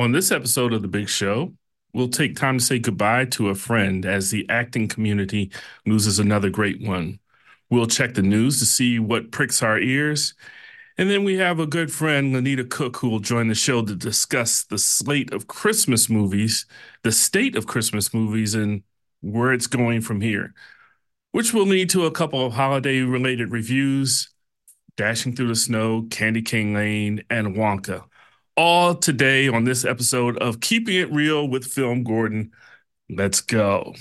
[0.00, 1.52] On this episode of The Big Show,
[1.92, 5.52] we'll take time to say goodbye to a friend as the acting community
[5.84, 7.18] loses another great one.
[7.68, 10.32] We'll check the news to see what pricks our ears.
[10.96, 13.94] And then we have a good friend, Lanita Cook, who will join the show to
[13.94, 16.64] discuss the slate of Christmas movies,
[17.02, 18.82] the state of Christmas movies, and
[19.20, 20.54] where it's going from here,
[21.32, 24.30] which will lead to a couple of holiday related reviews
[24.96, 28.04] Dashing Through the Snow, Candy Cane Lane, and Wonka.
[28.62, 32.52] All today on this episode of Keeping It Reel with Film Gordon.
[33.08, 33.94] Let's go.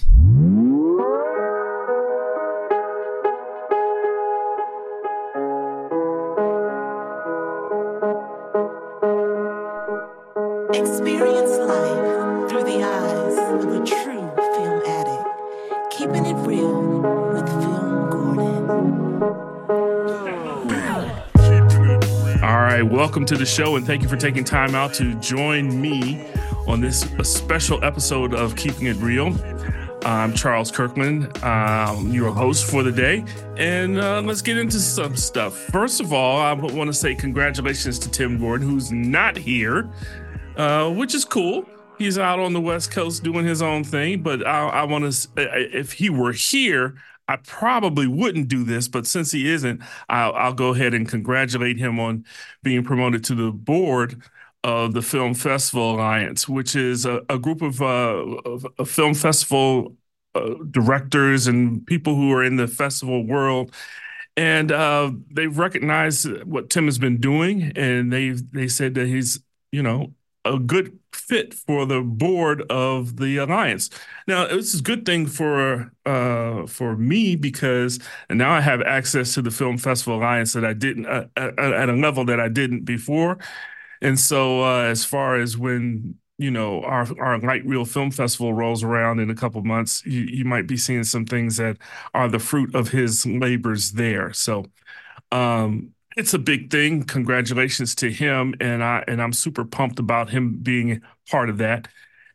[23.09, 26.23] Welcome to the show, and thank you for taking time out to join me
[26.67, 29.36] on this special episode of Keeping It Reel.
[30.06, 33.25] I'm Charles Kirkland, um, your host for the day,
[33.58, 35.58] and uh, let's get into some stuff.
[35.58, 39.89] First of all, I want to say congratulations to Tim Gordon, who's not here,
[40.55, 41.66] uh, which is cool.
[41.98, 45.30] He's out on the West Coast doing his own thing, but I, I want to,
[45.36, 46.94] if he were here,
[47.30, 51.77] I probably wouldn't do this, but since he isn't, I'll, I'll, go ahead and congratulate
[51.77, 52.25] him on
[52.63, 54.23] being promoted to the board
[54.63, 57.86] of the Film Festival Alliance, which is a, a group of, uh,
[58.80, 59.95] of, film festival
[60.33, 63.75] uh, directors and people who are in the festival world.
[64.36, 69.39] And uh, they've recognized what Tim has been doing, and they they said that he's
[69.71, 70.14] you know
[70.45, 73.90] a good fit for the board of the alliance.
[74.28, 79.34] Now, this is a good thing for uh, for me because now I have access
[79.36, 82.50] to the Film Festival Alliance that I didn't uh, at, at, a level that I
[82.50, 83.38] didn't before.
[84.02, 88.54] And so, uh, as far as when you know our our light reel film festival
[88.54, 91.78] rolls around in a couple months, you, you might be seeing some things that
[92.14, 94.33] are the fruit of his labors there.
[94.33, 94.66] So.
[95.32, 97.03] Um, it's a big thing.
[97.03, 101.87] Congratulations to him, and I and I'm super pumped about him being part of that.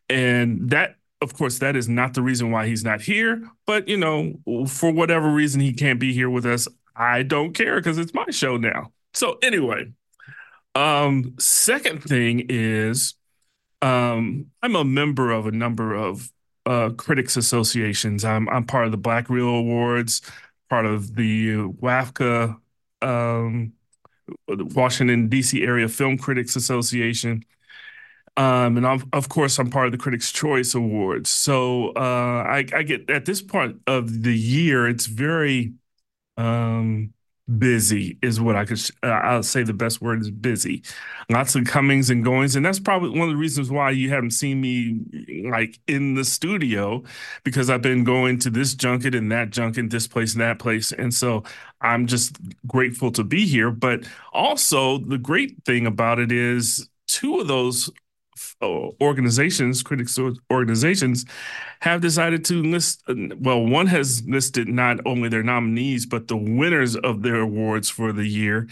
[0.08, 3.46] And that, of course, that is not the reason why he's not here.
[3.66, 7.76] But you know, for whatever reason he can't be here with us, I don't care
[7.76, 8.90] because it's my show now.
[9.12, 9.92] So anyway,
[10.74, 13.14] um, second thing is,
[13.82, 16.32] um, I'm a member of a number of
[16.64, 18.24] uh, critics associations.
[18.24, 20.22] I'm I'm part of the Black Reel Awards,
[20.70, 22.56] part of the WAFCA
[23.04, 23.72] um,
[24.48, 25.62] Washington D.C.
[25.62, 27.44] Area Film Critics Association,
[28.36, 31.30] um, and I'm, of course I'm part of the Critics' Choice Awards.
[31.30, 35.74] So uh, I, I, get at this part of the year, it's very
[36.36, 37.12] um,
[37.58, 40.82] busy is what I could uh, I'll say the best word is busy.
[41.28, 44.30] Lots of comings and goings and that's probably one of the reasons why you haven't
[44.30, 45.00] seen me
[45.50, 47.02] like in the studio
[47.44, 50.90] because I've been going to this junket and that junket this place and that place
[50.92, 51.42] and so
[51.82, 57.40] I'm just grateful to be here but also the great thing about it is two
[57.40, 57.90] of those
[58.62, 60.18] organizations, critics
[60.50, 61.24] organizations,
[61.80, 63.02] have decided to list.
[63.08, 67.88] Uh, well, one has listed not only their nominees but the winners of their awards
[67.90, 68.68] for the year,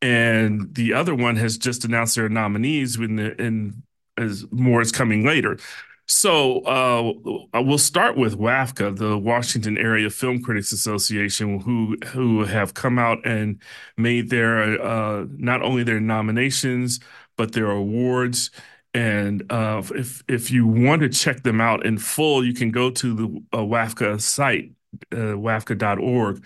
[0.00, 2.98] and the other one has just announced their nominees.
[2.98, 3.82] When the and
[4.16, 5.58] as more is coming later.
[6.06, 12.74] So uh, we'll start with WAFCA, the Washington Area Film Critics Association, who who have
[12.74, 13.62] come out and
[13.96, 17.00] made their uh, not only their nominations
[17.36, 18.50] but their awards.
[18.94, 22.90] And uh, if if you want to check them out in full, you can go
[22.90, 24.72] to the uh, WAFCA site,
[25.12, 26.44] uh, WAFCA.org.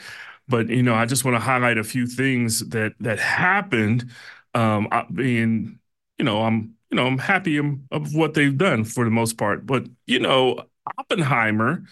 [0.49, 4.11] But you know, I just want to highlight a few things that that happened.
[4.55, 5.79] Um, being,
[6.19, 9.67] you know, I'm you know I'm happy of what they've done for the most part.
[9.67, 10.67] But you know,
[10.99, 11.83] Oppenheimer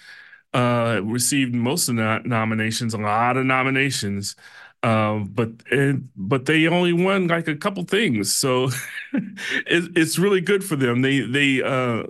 [0.52, 4.36] uh, received most of the nominations, a lot of nominations.
[4.84, 8.64] Um, but and, but they only won like a couple things, so
[9.14, 11.00] it, it's really good for them.
[11.00, 12.02] They they uh,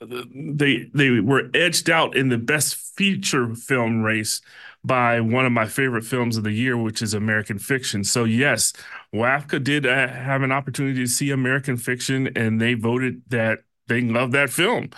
[0.00, 4.40] they they were edged out in the best feature film race
[4.84, 8.04] by one of my favorite films of the year, which is American Fiction.
[8.04, 8.72] So yes,
[9.14, 14.00] WAFCA did uh, have an opportunity to see American Fiction, and they voted that they
[14.02, 14.90] love that film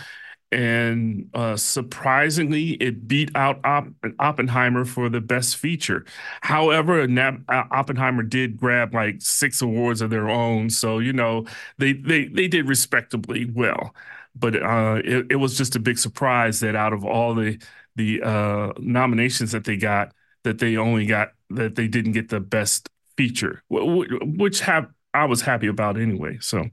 [0.52, 3.88] and uh, surprisingly, it beat out Opp-
[4.18, 6.04] Oppenheimer for the best feature.
[6.40, 11.46] However, Nap- uh, Oppenheimer did grab like six awards of their own, so you know
[11.78, 13.94] they they they did respectably well.
[14.34, 17.58] But uh, it, it was just a big surprise that out of all the
[17.96, 20.12] the uh, nominations that they got,
[20.44, 25.42] that they only got that they didn't get the best feature, which have I was
[25.42, 26.38] happy about anyway.
[26.40, 26.66] So.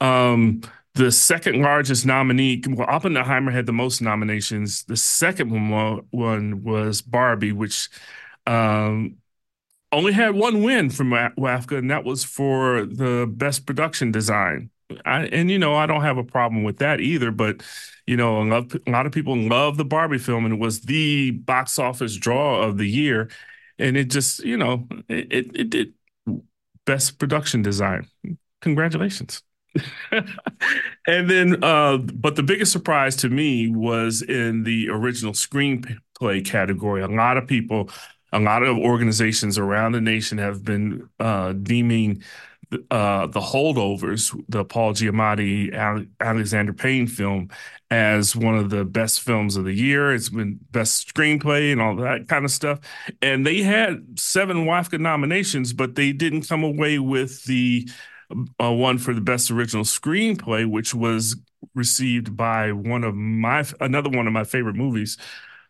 [0.00, 0.60] Um,
[0.96, 4.84] the second largest nominee, well, Oppenheimer had the most nominations.
[4.84, 7.88] The second one, was Barbie, which
[8.46, 9.16] um,
[9.92, 14.70] only had one win from WAFCA, and that was for the best production design.
[15.04, 17.30] I, and you know, I don't have a problem with that either.
[17.30, 17.62] But
[18.06, 20.82] you know, a lot, a lot of people love the Barbie film, and it was
[20.82, 23.30] the box office draw of the year.
[23.78, 25.94] And it just, you know, it it did
[26.86, 28.08] best production design.
[28.62, 29.42] Congratulations.
[31.06, 37.02] and then, uh, but the biggest surprise to me was in the original screenplay category.
[37.02, 37.90] A lot of people,
[38.32, 42.22] a lot of organizations around the nation have been uh, deeming
[42.90, 45.72] uh, the holdovers, the Paul Giamatti,
[46.20, 47.48] Alexander Payne film,
[47.90, 50.12] as one of the best films of the year.
[50.12, 52.80] It's been best screenplay and all that kind of stuff.
[53.22, 57.88] And they had seven WAFCA nominations, but they didn't come away with the
[58.30, 61.36] uh, one for the best original screenplay, which was
[61.74, 65.16] received by one of my another one of my favorite movies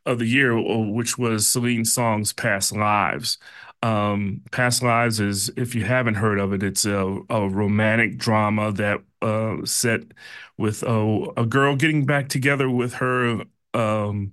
[0.05, 3.39] of the year, uh, which was Celine Song's Past Lives.
[3.83, 8.73] Um, Past Lives is, if you haven't heard of it, it's a, a romantic drama
[8.73, 10.01] that uh, set
[10.57, 13.43] with a, a, girl getting back together with her
[13.75, 14.33] um,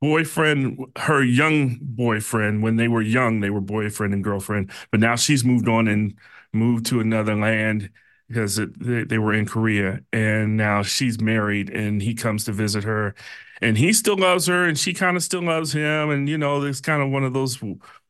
[0.00, 2.62] boyfriend, her young boyfriend.
[2.62, 6.14] When they were young, they were boyfriend and girlfriend, but now she's moved on and
[6.52, 7.90] moved to another land
[8.28, 12.52] because it, they, they were in Korea, and now she's married, and he comes to
[12.52, 13.14] visit her,
[13.62, 16.62] and he still loves her, and she kind of still loves him, and you know,
[16.62, 17.58] it's kind of one of those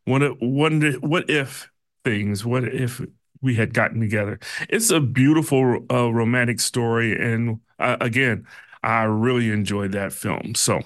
[0.05, 1.71] what what what if
[2.05, 2.45] things.
[2.45, 3.01] What if
[3.43, 4.39] we had gotten together?
[4.69, 8.47] It's a beautiful uh, romantic story, and uh, again,
[8.83, 10.55] I really enjoyed that film.
[10.55, 10.81] So.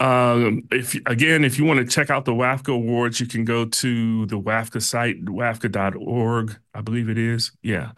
[0.00, 3.64] Um, if again, if you want to check out the WAFCA awards, you can go
[3.64, 7.52] to the WAFCA site, wafca.org, I believe it is.
[7.62, 7.92] Yeah.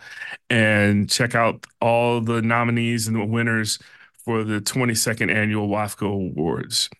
[0.51, 3.79] And check out all the nominees and the winners
[4.19, 6.91] for the 22nd annual WAFCA awards.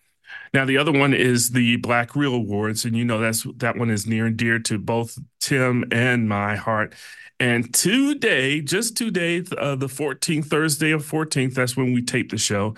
[0.53, 3.89] Now the other one is the Black Reel Awards, and you know that's that one
[3.89, 6.95] is near and dear to both Tim and my heart.
[7.39, 12.37] And today, just today, uh, the 14th, Thursday of 14th, that's when we tape the
[12.37, 12.73] show.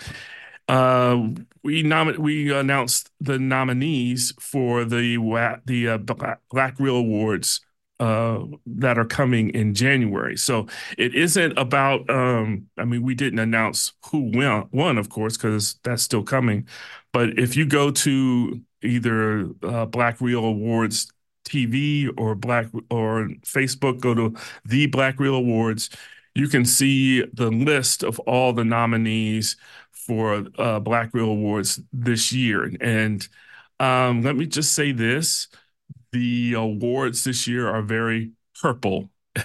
[0.70, 1.30] Uh,
[1.64, 5.18] we nom- we announced the nominees for the
[5.66, 5.98] the uh,
[6.52, 7.62] Black Reel Awards
[8.00, 10.38] uh, that are coming in January.
[10.38, 10.68] So
[10.98, 12.10] it isn't about.
[12.10, 16.68] Um, I mean, we didn't announce who won, won of course, because that's still coming.
[17.14, 21.12] But if you go to either uh, Black Reel Awards
[21.46, 24.36] TV or Black or Facebook, go to
[24.66, 25.90] the Black Reel Awards.
[26.36, 29.58] You can see the list of all the nominees
[30.06, 32.72] for uh, Black Reel Awards this year.
[32.82, 33.28] And
[33.80, 35.48] um, let me just say this
[36.12, 39.10] the awards this year are very purple.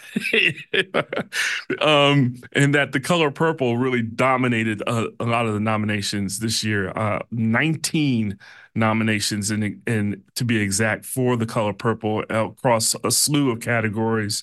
[1.81, 6.65] um, and that the color purple really dominated a, a lot of the nominations this
[6.65, 6.91] year.
[6.97, 8.39] Uh, 19
[8.75, 14.43] nominations, and and to be exact, for the color purple across a slew of categories,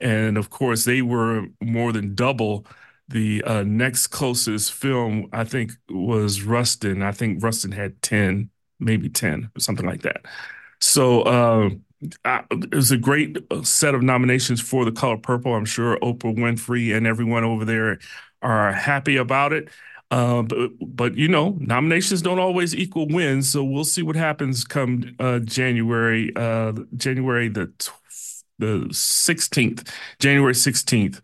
[0.00, 2.66] and of course they were more than double.
[3.08, 7.02] The uh, next closest film, I think, was Rustin.
[7.02, 8.50] I think Rustin had 10,
[8.80, 10.22] maybe 10, or something like that.
[10.80, 11.70] So uh,
[12.24, 15.54] uh, it was a great uh, set of nominations for the color purple.
[15.54, 17.98] I'm sure Oprah Winfrey and everyone over there
[18.40, 19.68] are happy about it.
[20.10, 24.62] Uh, but, but you know, nominations don't always equal wins, so we'll see what happens
[24.62, 27.72] come uh, January, uh, January the
[28.58, 31.20] the 16th, January 16th,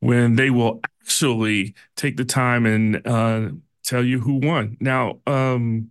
[0.00, 3.48] when they will actually take the time and uh,
[3.84, 4.76] tell you who won.
[4.80, 5.90] Now, um,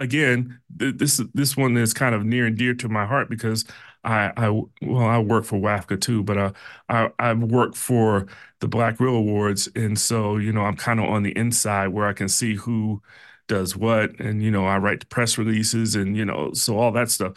[0.00, 3.64] again, th- this this one is kind of near and dear to my heart because
[4.04, 4.50] I, I
[4.82, 6.52] well, I work for WAFCA too, but uh,
[6.88, 8.26] I I work for
[8.60, 12.06] the Black Reel Awards, and so you know I'm kind of on the inside where
[12.08, 13.02] I can see who
[13.48, 16.92] does what, and you know I write the press releases, and you know so all
[16.92, 17.34] that stuff.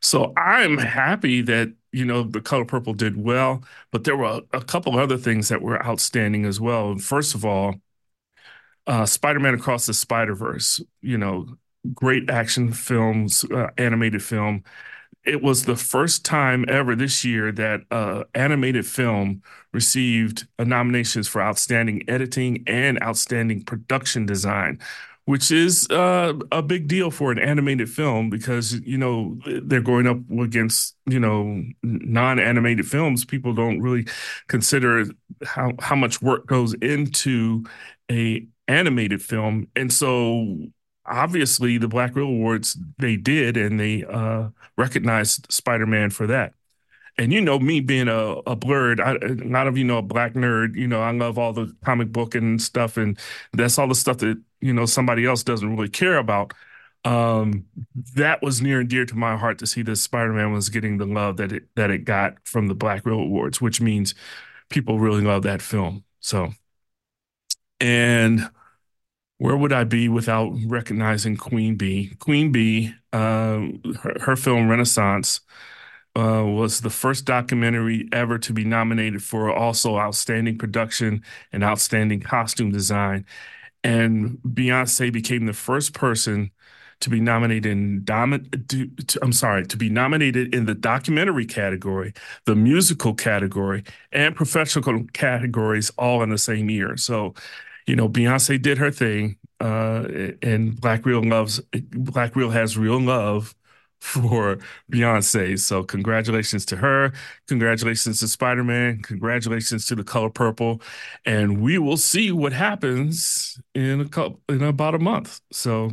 [0.00, 4.58] So I'm happy that you know the color purple did well, but there were a,
[4.58, 6.96] a couple other things that were outstanding as well.
[6.98, 7.76] First of all,
[8.86, 11.46] uh, Spider-Man Across the Spider-Verse, you know,
[11.94, 14.64] great action films, uh, animated film.
[15.24, 19.42] It was the first time ever this year that uh, animated film
[19.72, 24.80] received nominations for outstanding editing and outstanding production design,
[25.30, 30.06] which is uh, a big deal for an animated film because you know they're going
[30.06, 33.24] up against you know non-animated films.
[33.24, 34.06] People don't really
[34.48, 35.04] consider
[35.44, 37.64] how how much work goes into
[38.10, 40.56] a animated film, and so
[41.06, 46.54] obviously the Black Reel Awards they did, and they uh, recognized Spider Man for that.
[47.18, 50.02] and you know me being a, a blurred, I, a lot of you know a
[50.02, 50.76] black nerd.
[50.76, 53.18] You know, I love all the comic book and stuff, and
[53.52, 56.54] that's all the stuff that you know somebody else doesn't really care about.
[57.04, 57.64] Um,
[58.14, 61.06] that was near and dear to my heart to see that Spider-Man was getting the
[61.06, 64.14] love that it that it got from the Black Reel Awards, which means
[64.68, 66.04] people really love that film.
[66.20, 66.52] So,
[67.80, 68.50] and
[69.38, 72.14] where would I be without recognizing Queen Bee?
[72.18, 75.40] Queen Bee, um, her, her, film Renaissance
[76.14, 82.20] uh, was the first documentary ever to be nominated for also outstanding production and outstanding
[82.20, 83.24] costume design.
[83.82, 86.50] And Beyonce became the first person
[87.00, 88.90] to be nominated in to,
[89.22, 92.12] I'm sorry, to be nominated in the documentary category,
[92.44, 96.98] the musical category, and professional categories all in the same year.
[96.98, 97.34] So
[97.86, 100.06] you know, Beyonce did her thing, uh,
[100.42, 103.54] and Black Reel loves Black Reel has real love
[104.00, 104.58] for
[104.90, 105.58] Beyonce.
[105.58, 107.12] So congratulations to her.
[107.48, 109.02] Congratulations to Spider Man.
[109.02, 110.80] Congratulations to the Color Purple,
[111.24, 115.40] and we will see what happens in a couple in about a month.
[115.52, 115.92] So.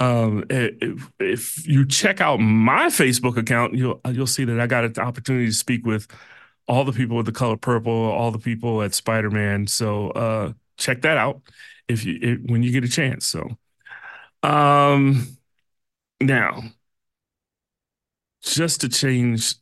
[0.00, 4.84] Um, if, if you check out my Facebook account, you'll you'll see that I got
[4.84, 6.08] an opportunity to speak with
[6.66, 9.68] all the people with the color purple, all the people at Spider Man.
[9.68, 11.42] So uh, check that out
[11.86, 13.26] if you if, when you get a chance.
[13.26, 13.56] So,
[14.42, 15.26] um,
[16.20, 16.62] now
[18.42, 19.54] just to change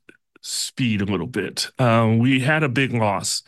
[0.43, 3.43] speed a little bit, um, we had a big loss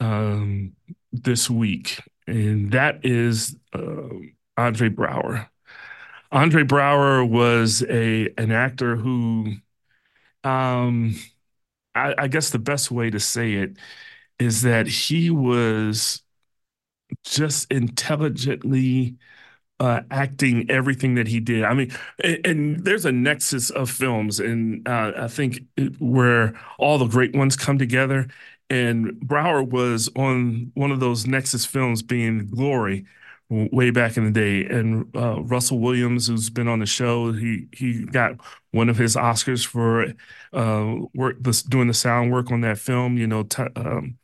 [0.00, 0.74] um,
[1.12, 4.08] this week, and that is uh,
[4.56, 5.48] Andre Braugher.
[6.32, 9.54] Andre Braugher was a an actor who,
[10.44, 11.14] um,
[11.94, 13.76] I, I guess the best way to say it
[14.38, 16.22] is that he was
[17.24, 19.16] just intelligently
[19.80, 21.64] uh, acting everything that he did.
[21.64, 21.90] I mean,
[22.22, 25.60] and, and there's a nexus of films, and uh, I think
[25.98, 28.28] where all the great ones come together.
[28.68, 33.04] And Braugher was on one of those nexus films, being Glory,
[33.48, 34.64] way back in the day.
[34.66, 38.36] And uh, Russell Williams, who's been on the show, he he got
[38.70, 40.14] one of his Oscars for
[40.52, 43.16] uh, work doing the sound work on that film.
[43.16, 44.18] You know, t- um,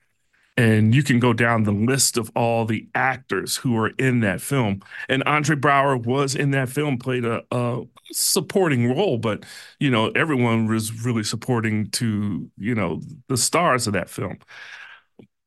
[0.56, 4.40] and you can go down the list of all the actors who are in that
[4.40, 4.80] film.
[5.08, 7.82] And Andre Braugher was in that film, played a, a,
[8.12, 9.44] supporting role, but
[9.80, 14.38] you know everyone was really supporting to you know the stars of that film.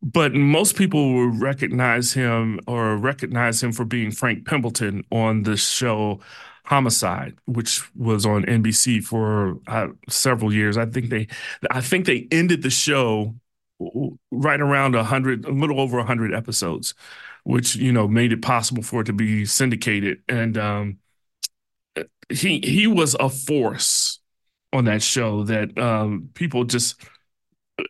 [0.01, 5.57] But most people will recognize him or recognize him for being Frank Pembleton on the
[5.57, 6.21] show
[6.63, 10.77] Homicide, which was on NBC for uh, several years.
[10.77, 11.27] I think they,
[11.71, 13.33] I think they ended the show
[14.31, 16.93] right around a hundred, a little over a hundred episodes,
[17.43, 20.21] which you know made it possible for it to be syndicated.
[20.27, 20.97] And um,
[22.29, 24.19] he he was a force
[24.71, 27.01] on that show that um, people just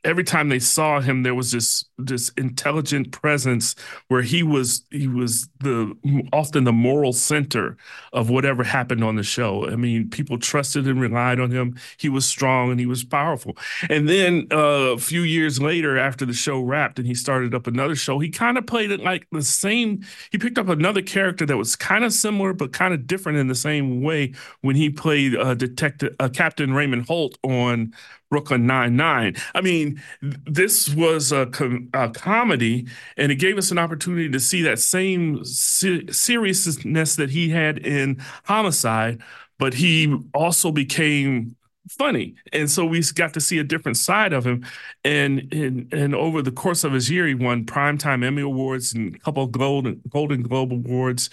[0.04, 3.76] every time they saw him, there was this this intelligent presence
[4.08, 5.96] where he was he was the
[6.34, 7.78] often the moral center
[8.14, 9.70] of whatever happened on the show.
[9.70, 11.78] I mean, people trusted and relied on him.
[11.98, 13.58] He was strong and he was powerful.
[13.90, 17.68] And then uh, a few years later, after the show wrapped and he started up
[17.68, 20.04] another show, he kind of played it like the same.
[20.32, 23.48] He picked up another character that was kind of similar but kind of different in
[23.48, 27.94] the same way when he played uh, Detective uh, Captain Raymond Holt on
[28.30, 29.36] Brooklyn Nine Nine.
[29.56, 34.40] I mean, this was a, com- a, comedy, and it gave us an opportunity to
[34.40, 39.22] see that same seriousness that he had in Homicide,
[39.58, 41.56] but he also became
[41.90, 44.66] funny, and so we got to see a different side of him.
[45.04, 49.16] And and and over the course of his year, he won primetime Emmy awards and
[49.16, 51.30] a couple of Golden Golden Globe awards.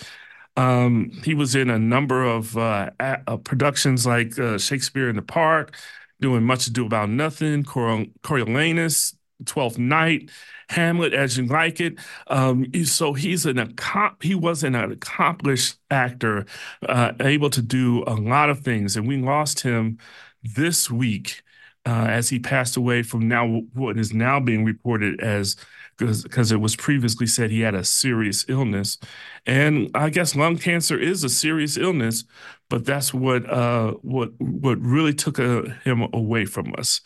[0.57, 5.23] Um, he was in a number of uh, uh, productions like uh, Shakespeare in the
[5.23, 5.77] Park
[6.21, 10.31] doing Much Ado About Nothing, Cor- Coriolanus, Twelfth Night,
[10.69, 11.99] Hamlet, As You Like It.
[12.29, 13.75] Um, so he's an
[14.23, 16.47] he was an accomplished actor,
[16.89, 19.99] uh, able to do a lot of things, and we lost him
[20.43, 21.43] this week
[21.87, 25.57] uh, as he passed away from now what is now being reported as
[25.99, 28.99] because it was previously said he had a serious illness,
[29.47, 32.25] and I guess lung cancer is a serious illness,
[32.69, 37.01] but that's what uh, what what really took uh, him away from us.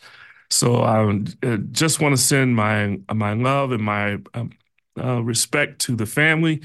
[0.51, 1.07] So I
[1.43, 4.51] uh, just want to send my my love and my um,
[5.01, 6.61] uh, respect to the family.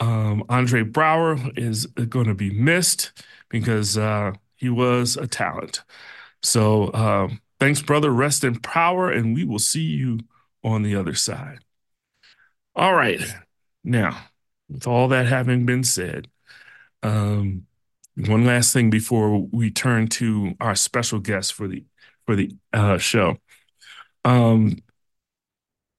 [0.00, 3.12] Um, Andre Braugher is going to be missed
[3.48, 5.82] because uh, he was a talent.
[6.42, 8.10] So um, thanks, brother.
[8.10, 10.20] Rest in power, and we will see you
[10.64, 11.60] on the other side.
[12.74, 13.20] All right.
[13.84, 14.24] Now,
[14.68, 16.28] with all that having been said,
[17.02, 17.66] um,
[18.16, 21.84] one last thing before we turn to our special guest for the
[22.30, 23.36] for the uh, show.
[24.24, 24.76] Um,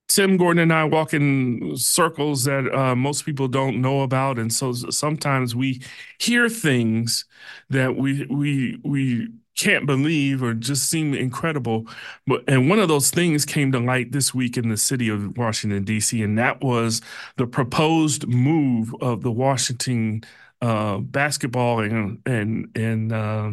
[0.08, 4.52] Tim Gordon and I walk in circles that uh, most people don't know about, and
[4.52, 5.82] so sometimes we
[6.20, 7.26] hear things
[7.70, 11.86] that we we we can't believe or just seem incredible.
[12.26, 15.38] But and one of those things came to light this week in the city of
[15.38, 17.02] Washington D.C., and that was
[17.36, 20.22] the proposed move of the Washington
[20.62, 23.52] uh, basketball and and and uh,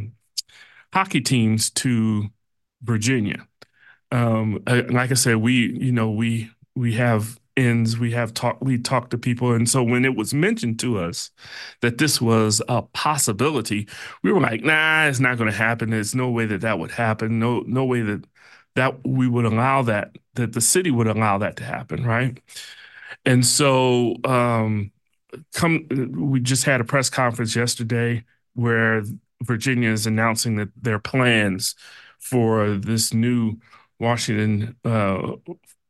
[0.93, 2.31] hockey teams to
[2.83, 3.47] Virginia
[4.11, 8.79] um, like I said, we, you know, we we have ends, we have talk, we
[8.79, 11.31] talk to people, and so when it was mentioned to us
[11.83, 13.89] that this was a possibility,
[14.23, 15.91] we were like, nah, it's not going to happen.
[15.91, 17.39] There's no way that that would happen.
[17.39, 18.25] No, no way that
[18.77, 22.41] that we would allow that that the city would allow that to happen, right?
[23.25, 24.93] And so, um,
[25.55, 25.87] come,
[26.31, 29.03] we just had a press conference yesterday where
[29.43, 31.75] Virginia is announcing that their plans
[32.21, 33.57] for this new
[33.99, 35.33] Washington uh,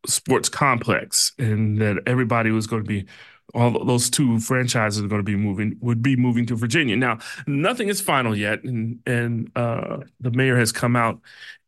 [0.05, 3.05] sports complex, and that everybody was going to be
[3.53, 6.95] all those two franchises are going to be moving would be moving to Virginia.
[6.95, 11.19] Now, nothing is final yet, and and uh, the mayor has come out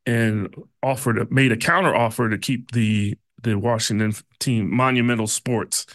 [0.06, 0.54] and
[0.84, 5.86] offered made a counter offer to keep the the Washington team Monumental Sports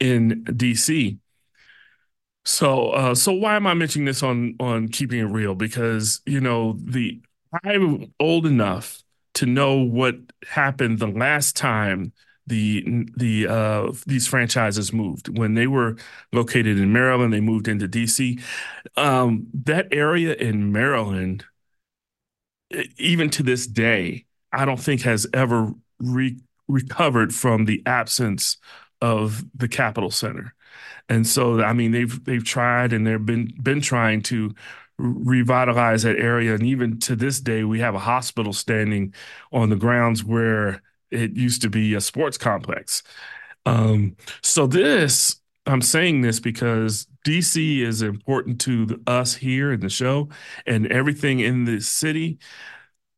[0.00, 1.18] in D.C.
[2.44, 5.54] So, uh, so why am I mentioning this on on keeping it reel?
[5.54, 7.20] Because you know the
[7.64, 9.02] I'm old enough
[9.34, 10.16] to know what
[10.48, 12.12] happened the last time
[12.46, 15.96] the the uh, these franchises moved when they were
[16.32, 17.32] located in Maryland.
[17.32, 18.40] They moved into DC.
[18.96, 21.44] Um, that area in Maryland,
[22.98, 26.38] even to this day, I don't think has ever re-
[26.68, 28.58] recovered from the absence
[29.00, 30.54] of the Capitol Center.
[31.08, 34.54] And so, I mean, they've they've tried and they've been been trying to
[34.98, 36.54] revitalize that area.
[36.54, 39.14] And even to this day, we have a hospital standing
[39.52, 43.02] on the grounds where it used to be a sports complex.
[43.66, 49.80] Um, so this, I'm saying this because DC is important to the, us here in
[49.80, 50.28] the show
[50.66, 52.38] and everything in the city.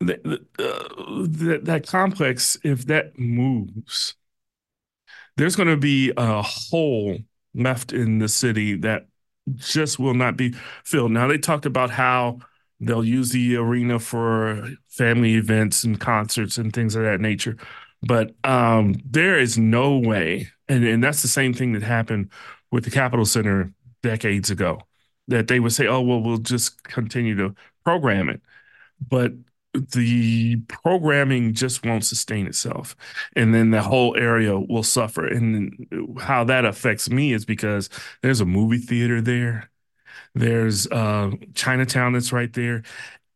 [0.01, 0.15] Uh,
[0.57, 4.15] that complex, if that moves,
[5.37, 7.17] there's going to be a hole
[7.53, 9.07] left in the city that
[9.55, 11.11] just will not be filled.
[11.11, 12.39] Now they talked about how
[12.79, 17.57] they'll use the arena for family events and concerts and things of that nature.
[18.01, 22.31] But um, there is no way, and, and that's the same thing that happened
[22.71, 24.81] with the Capitol Center decades ago,
[25.27, 28.41] that they would say, oh, well, we'll just continue to program it.
[29.07, 29.33] But
[29.73, 32.95] the programming just won't sustain itself.
[33.35, 35.25] And then the whole area will suffer.
[35.25, 35.87] And
[36.19, 37.89] how that affects me is because
[38.21, 39.69] there's a movie theater there.
[40.33, 42.83] There's uh, chinatown that's right there.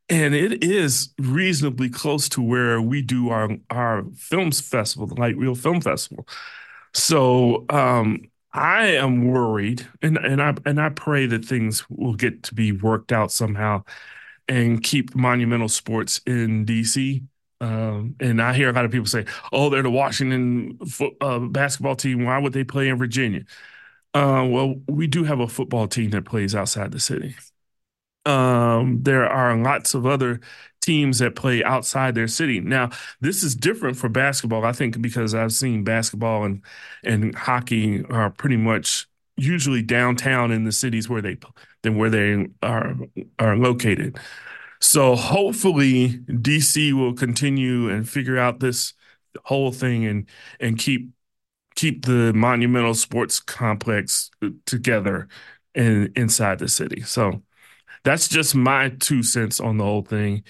[0.08, 5.36] And it is reasonably close to where we do our our films festival the light
[5.36, 6.28] reel film festival.
[6.93, 12.43] So um, I am worried, and and I and I pray that things will get
[12.43, 13.84] to be worked out somehow
[14.47, 17.23] and keep monumental sports in DC.
[17.62, 21.39] Um, and I hear a lot of people say, "Oh, they're the Washington fo- uh,
[21.39, 22.23] basketball team.
[22.25, 23.41] Why would they play in Virginia?"
[24.13, 27.36] Uh, well, we do have a football team that plays outside the city.
[28.25, 30.39] Um, there are lots of other
[30.81, 32.60] teams that play outside their city.
[32.60, 32.89] Now,
[33.21, 36.62] this is different for basketball, I think, because I've seen basketball and
[37.03, 41.36] and hockey are pretty much usually downtown in the cities where they
[41.86, 42.95] than where they are
[43.39, 44.17] are located.
[44.82, 48.93] So hopefully DC will continue and figure out this
[49.45, 50.28] whole thing and
[50.60, 51.10] and keep
[51.76, 54.32] keep the monumental sports complex
[54.65, 55.28] together
[55.76, 57.02] in inside the city.
[57.04, 57.43] So
[58.04, 60.43] that's just my two cents on the whole thing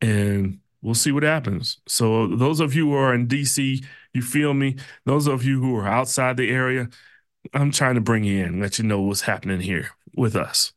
[0.00, 1.78] and we'll see what happens.
[1.86, 4.76] So those of you who are in DC, you feel me?
[5.06, 6.88] Those of you who are outside the area,
[7.54, 10.72] I'm trying to bring you in, let you know what's happening here with us.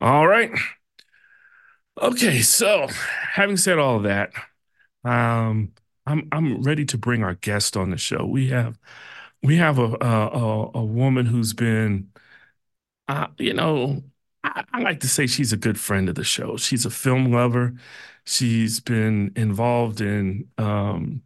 [0.00, 0.50] All right.
[2.00, 2.88] Okay, so
[3.32, 4.32] having said all of that,
[5.04, 5.72] um,
[6.06, 8.24] I'm I'm ready to bring our guest on the show.
[8.26, 8.78] We have
[9.42, 12.10] we have a a, a woman who's been,
[13.08, 14.02] uh, you know,
[14.44, 16.56] I, I like to say she's a good friend of the show.
[16.56, 17.74] She's a film lover.
[18.26, 21.22] She's been involved in um,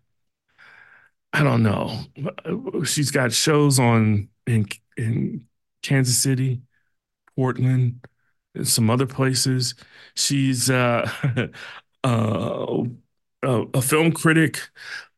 [1.32, 2.00] I don't know.
[2.84, 5.46] She's got shows on in in
[5.82, 6.62] Kansas City,
[7.36, 8.06] Portland,
[8.54, 9.74] and some other places.
[10.14, 11.10] She's uh,
[12.04, 12.84] uh,
[13.42, 14.68] a film critic,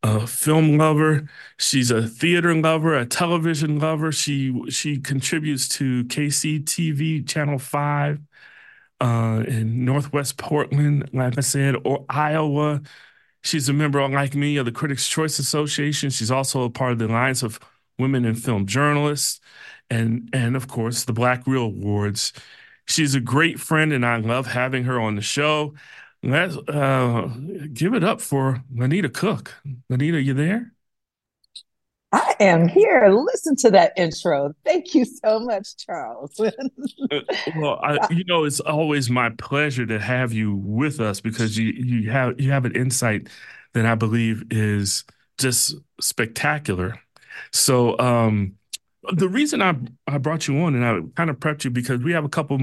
[0.03, 1.29] a film lover.
[1.59, 4.13] She's a theater lover, a television lover.
[4.13, 8.21] She she contributes to KCTV Channel Five
[9.01, 12.83] uh, in Northwest Portland, like I said, or Iowa.
[13.43, 16.11] She's a member, like me, of the Critics' Choice Association.
[16.11, 17.61] She's also a part of the Alliance of
[17.99, 19.41] Women in Film Journalists,
[19.91, 22.33] and and of course the Black Reel Awards.
[22.87, 25.75] She's a great friend, and I love having her on the show.
[26.23, 27.29] Let's uh,
[27.73, 29.55] give it up for Lanita Cook.
[29.89, 30.73] Lanita, you there?
[32.11, 33.11] I am here.
[33.11, 34.55] Listen to that intro.
[34.65, 36.41] Thank you so much, Charles.
[37.57, 41.73] Well, I, you know, it's always my pleasure to have you with us because you
[41.73, 43.29] you have you have an insight
[43.73, 45.05] that I believe is
[45.39, 47.01] just spectacular.
[47.53, 48.55] So, um,
[49.13, 49.75] the reason I
[50.07, 52.59] I brought you on and I kind of prepped you because we have a couple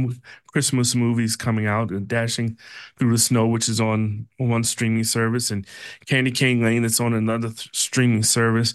[0.48, 2.58] Christmas movies coming out and Dashing
[2.98, 5.66] Through the Snow, which is on one streaming service, and
[6.06, 8.74] Candy Cane Lane, that's on another th- streaming service.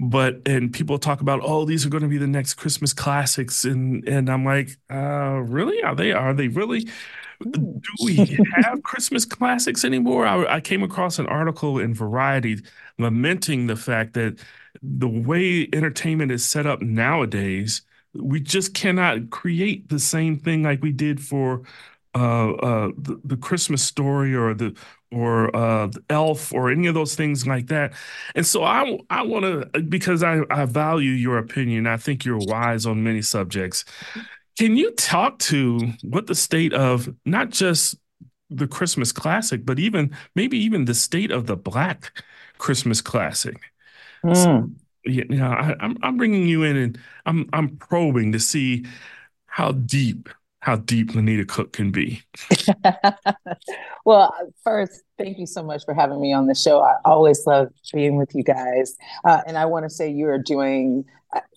[0.00, 3.64] But and people talk about oh these are going to be the next christmas classics
[3.64, 5.82] and and i'm like uh really?
[5.82, 6.86] Are they are they really?
[7.50, 8.16] Do we
[8.62, 10.26] have christmas classics anymore?
[10.26, 12.58] I, I came across an article in variety
[12.98, 14.38] lamenting the fact that
[14.82, 17.82] the way entertainment is set up nowadays
[18.14, 21.62] we just cannot create the same thing like we did for
[22.14, 24.74] uh, uh, the, the, Christmas story or the
[25.12, 27.92] or uh, Elf or any of those things like that.
[28.34, 31.86] And so I I want to because I I value your opinion.
[31.86, 33.84] I think you're wise on many subjects.
[34.58, 37.96] Can you talk to what the state of not just
[38.50, 42.22] the Christmas classic, but even maybe even the state of the Black
[42.56, 43.60] Christmas classic?
[44.24, 44.36] Mm.
[44.36, 44.70] So,
[45.04, 48.84] yeah, you know, I, I'm I'm bringing you in and I'm I'm probing to see
[49.46, 50.28] how deep
[50.60, 52.22] how deep Lanita Cook can be.
[54.04, 56.80] well, first, thank you so much for having me on the show.
[56.80, 58.96] I always love being with you guys.
[59.24, 61.04] Uh, and I want to say you are doing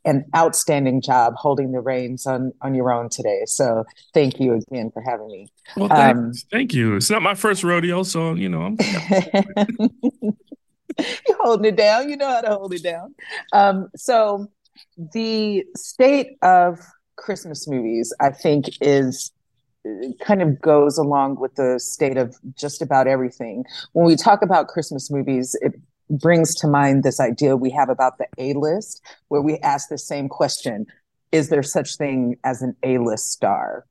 [0.06, 3.43] an outstanding job holding the reins on, on your own today.
[3.45, 5.47] So thank you again for having me.
[5.76, 6.95] Well, um, thank you.
[6.95, 8.78] It's not my first rodeo, so, you know, I'm.
[11.28, 12.10] You're holding it down.
[12.10, 13.16] You know how to hold it down.
[13.54, 14.48] Um, so,
[15.14, 16.80] the state of
[17.16, 19.32] Christmas movies, I think, is
[20.22, 23.66] kind of goes along with the state of just about everything.
[23.94, 25.74] When we talk about Christmas movies, it
[26.10, 29.98] brings to mind this idea we have about the A list, where we ask the
[29.98, 30.86] same question
[31.32, 33.86] Is there such thing as an A list star?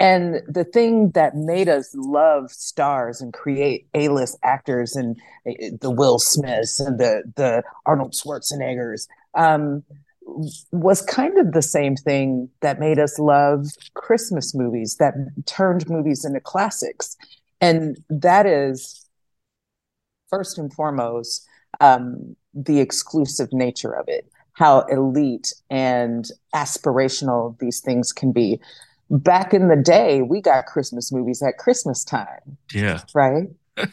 [0.00, 5.90] And the thing that made us love stars and create A-list actors and eh, the
[5.90, 9.84] Will Smiths and the the Arnold Schwarzeneggers um,
[10.72, 15.14] was kind of the same thing that made us love Christmas movies, that
[15.46, 17.16] turned movies into classics.
[17.60, 19.06] And that is,
[20.28, 21.46] first and foremost,
[21.80, 28.60] um, the exclusive nature of it, how elite and aspirational these things can be.
[29.10, 32.56] Back in the day, we got Christmas movies at Christmas time.
[32.72, 33.02] Yeah.
[33.14, 33.48] Right?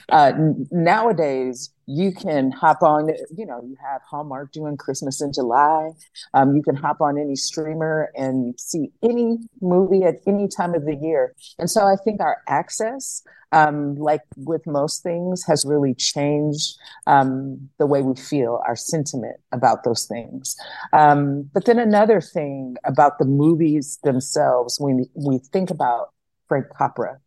[0.09, 0.33] Uh,
[0.71, 5.89] nowadays, you can hop on, you know, you have Hallmark doing Christmas in July.
[6.33, 10.85] Um, you can hop on any streamer and see any movie at any time of
[10.85, 11.35] the year.
[11.59, 17.69] And so I think our access, um, like with most things, has really changed um,
[17.77, 20.55] the way we feel, our sentiment about those things.
[20.93, 26.13] Um, but then another thing about the movies themselves, when we think about
[26.47, 27.19] Frank Capra,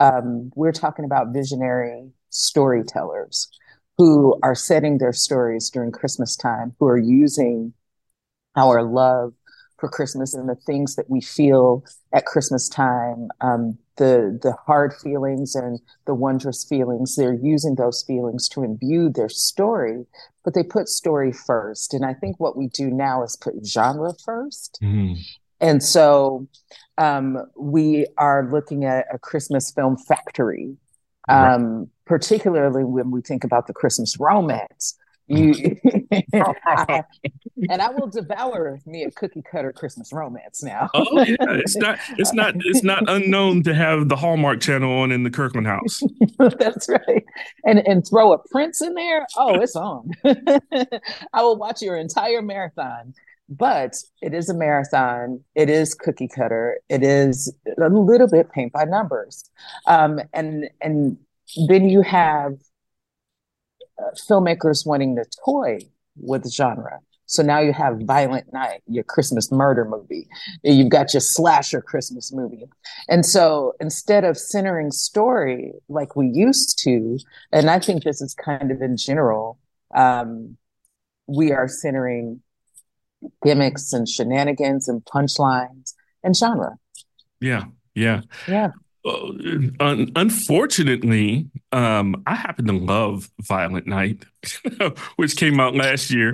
[0.00, 3.48] um, we're talking about visionary storytellers
[3.96, 7.72] who are setting their stories during Christmas time, who are using
[8.56, 9.34] our love
[9.78, 14.92] for Christmas and the things that we feel at Christmas time, um, the the hard
[14.94, 17.16] feelings and the wondrous feelings.
[17.16, 20.04] They're using those feelings to imbue their story,
[20.44, 21.94] but they put story first.
[21.94, 25.14] And I think what we do now is put genre 1st mm-hmm.
[25.60, 26.46] And so
[26.98, 30.76] um, we are looking at a Christmas film factory,
[31.28, 31.88] um, right.
[32.06, 34.96] particularly when we think about the Christmas romance.
[35.30, 35.76] You
[36.32, 37.04] I,
[37.70, 40.88] and I will devour me a cookie cutter Christmas romance now.
[40.94, 45.12] oh yeah, it's not it's not it's not unknown to have the Hallmark channel on
[45.12, 46.00] in the Kirkland house.
[46.38, 47.24] That's right,
[47.64, 49.26] and and throw a Prince in there.
[49.36, 50.10] Oh, it's on.
[50.24, 53.14] I will watch your entire marathon
[53.48, 55.42] but it is a marathon.
[55.54, 56.78] It is cookie cutter.
[56.88, 59.48] It is a little bit paint by numbers.
[59.86, 61.16] Um, and and
[61.66, 62.54] then you have
[63.98, 65.78] uh, filmmakers wanting to toy
[66.16, 67.00] with genre.
[67.30, 70.28] So now you have violent night your christmas murder movie.
[70.62, 72.64] You've got your slasher christmas movie.
[73.08, 77.18] And so instead of centering story like we used to
[77.52, 79.58] and i think this is kind of in general
[79.94, 80.56] um,
[81.26, 82.40] we are centering
[83.44, 86.76] gimmicks and shenanigans and punchlines and genre.
[87.40, 88.70] Yeah, yeah, yeah.
[89.04, 89.32] Well,
[89.80, 94.24] un- unfortunately, um, I happen to love Violent Night,
[95.16, 96.32] which came out last year.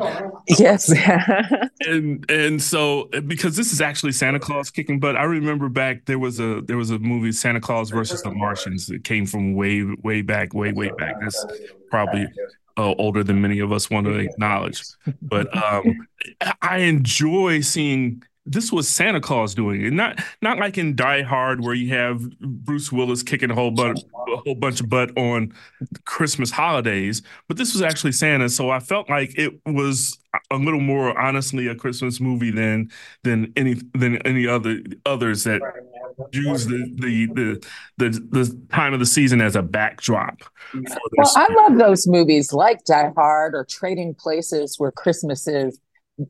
[0.48, 0.90] Yes.
[1.86, 5.14] and and so because this is actually Santa Claus kicking butt.
[5.14, 8.86] I remember back there was a there was a movie Santa Claus versus the Martians
[8.86, 11.16] that came from way way back, way way back.
[11.20, 11.44] That's
[11.90, 12.26] probably
[12.76, 14.82] uh, older than many of us want to acknowledge.
[15.22, 16.06] But um,
[16.62, 21.62] I enjoy seeing this was Santa Claus doing it, not not like in Die Hard
[21.62, 25.52] where you have Bruce Willis kicking a whole bunch a whole bunch of butt on
[26.04, 28.48] Christmas holidays, but this was actually Santa.
[28.48, 30.18] So I felt like it was
[30.50, 32.90] a little more honestly a Christmas movie than
[33.22, 35.62] than any than any other others that
[36.32, 40.42] use the the the the, the time of the season as a backdrop.
[40.74, 45.78] Well, I love those movies like Die Hard or Trading Places where Christmas is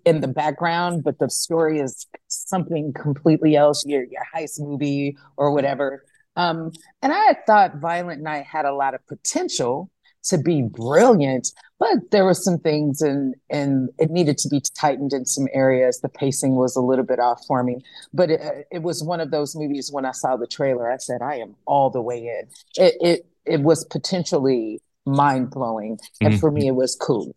[0.04, 5.52] in the background, but the story is something completely else, your your heist movie or
[5.52, 6.04] whatever.
[6.36, 9.90] Um, and I thought Violent Night had a lot of potential
[10.24, 15.12] to be brilliant, but there were some things and and it needed to be tightened
[15.12, 16.00] in some areas.
[16.00, 19.30] The pacing was a little bit off for me, but it, it was one of
[19.30, 19.90] those movies.
[19.92, 23.26] When I saw the trailer, I said, "I am all the way in." It it
[23.44, 26.40] it was potentially mind blowing, and mm-hmm.
[26.40, 27.34] for me, it was cool.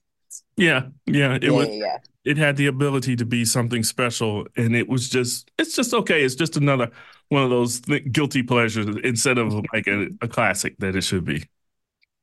[0.55, 1.67] Yeah, yeah, it yeah, was.
[1.69, 1.97] Yeah
[2.27, 6.23] it had the ability to be something special and it was just it's just okay
[6.23, 6.91] it's just another
[7.29, 11.23] one of those th- guilty pleasures instead of like a, a, classic that it should
[11.23, 11.45] be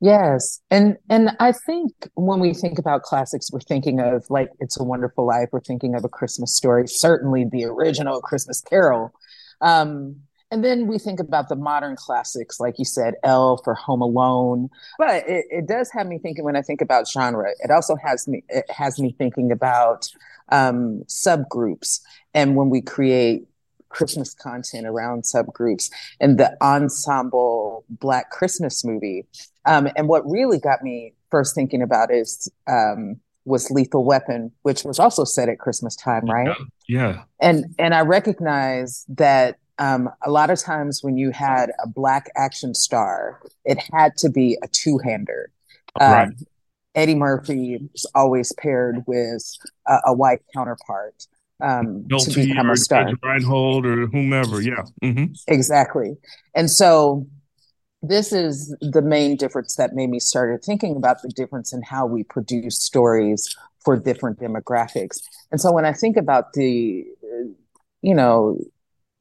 [0.01, 4.79] yes and and i think when we think about classics we're thinking of like it's
[4.79, 9.13] a wonderful life we're thinking of a christmas story certainly the original christmas carol
[9.61, 10.17] um
[10.51, 14.69] and then we think about the modern classics, like you said, Elf or Home Alone.
[14.99, 17.51] But it, it does have me thinking when I think about genre.
[17.59, 20.07] It also has me it has me thinking about
[20.53, 21.99] um, subgroups
[22.35, 23.49] and when we create
[23.89, 29.27] Christmas content around subgroups and the ensemble Black Christmas movie.
[29.67, 34.85] Um, and what really got me first thinking about is um, was Lethal Weapon, which
[34.85, 36.57] was also set at Christmas time, right?
[36.89, 37.25] Yeah.
[37.41, 42.31] And and I recognize that um, a lot of times when you had a black
[42.37, 45.51] action star, it had to be a two hander.
[46.01, 46.29] Um, right.
[46.95, 49.43] Eddie Murphy was always paired with
[49.87, 51.27] a, a white counterpart
[51.61, 53.11] um, to become a star.
[53.23, 54.83] Reinhold or whomever, yeah.
[55.03, 55.33] Mm-hmm.
[55.49, 56.17] Exactly.
[56.55, 57.27] And so
[58.09, 62.07] this is the main difference that made me started thinking about the difference in how
[62.07, 65.21] we produce stories for different demographics.
[65.51, 67.05] And so when I think about the,
[68.03, 68.59] you know,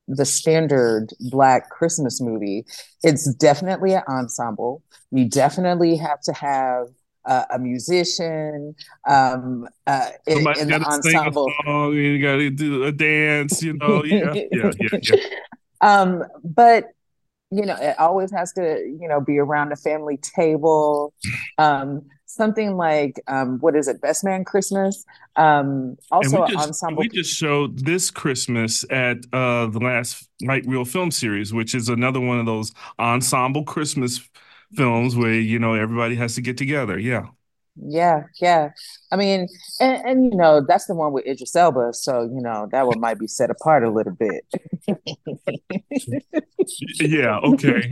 [0.07, 2.65] the standard black christmas movie
[3.03, 6.87] it's definitely an ensemble you definitely have to have
[7.25, 8.75] uh, a musician
[9.07, 14.33] um uh in, in the ensemble song, you gotta do a dance you know yeah
[14.51, 15.15] yeah yeah, yeah.
[15.81, 16.89] um but
[17.53, 21.13] you know it always has to you know be around the family table
[21.57, 22.01] um
[22.33, 25.05] something like um, what is it, Best Man Christmas?
[25.35, 27.01] Um, also, just, ensemble.
[27.01, 31.89] We just showed this Christmas at uh, the last Light Reel Film Series, which is
[31.89, 34.19] another one of those ensemble Christmas
[34.73, 36.97] films where you know everybody has to get together.
[36.97, 37.27] Yeah.
[37.75, 38.69] Yeah, yeah.
[39.11, 39.47] I mean,
[39.79, 42.99] and, and you know, that's the one with Idris Elba, so you know that one
[42.99, 44.45] might be set apart a little bit.
[46.99, 47.39] yeah.
[47.39, 47.89] Okay.